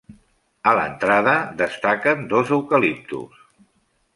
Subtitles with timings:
[0.69, 3.45] A l'entrada destaquen dos eucaliptus.